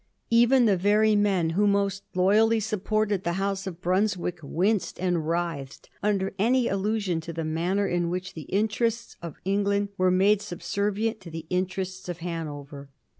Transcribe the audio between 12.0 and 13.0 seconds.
of Hanover.